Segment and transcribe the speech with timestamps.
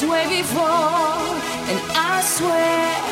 [0.00, 0.62] this way before.
[1.70, 3.02] And I swear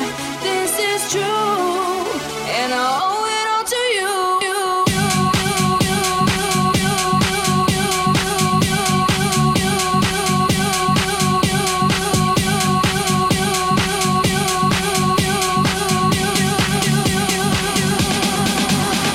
[0.40, 4.14] this is true, and I owe it all to you.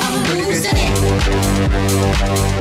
[0.03, 0.77] I'm losing
[2.57, 2.60] it.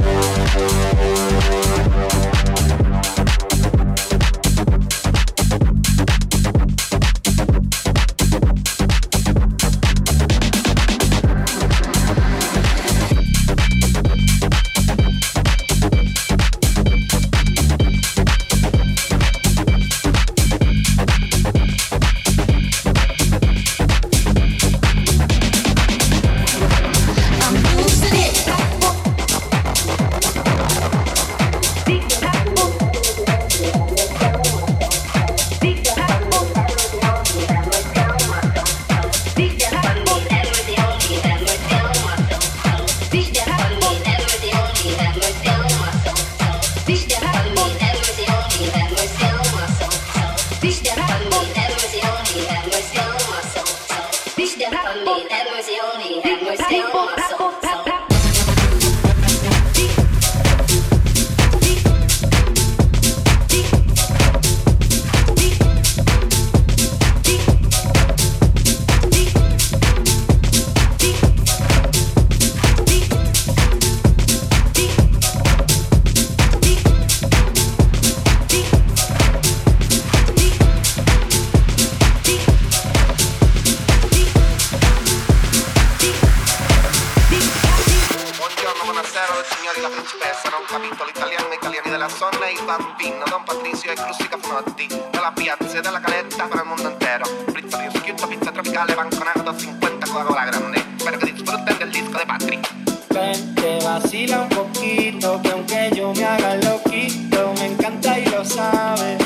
[89.40, 93.90] Buonasera, signori, la principessa, non capito l'italiano, italiani della zona e i bambini, Don Patrizio
[93.90, 97.24] e Crustica Fnotti, dalla piazza e dalla caletta per il mondo intero.
[97.48, 100.84] Fritto di schiutto, pizza tropicale, banconato 50 Coca-Cola grande.
[100.98, 102.60] Spero que disfruten del disco de.
[103.08, 109.16] Vente, vacila un poquito, que aunque yo me haga loquito, me encanta y lo sabe.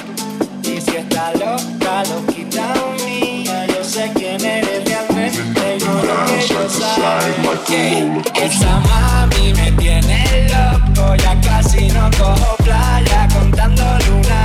[0.62, 2.02] Y si está loca,
[7.66, 14.43] Esa mami me tiene loco, ya casi no cojo playa contando lunas.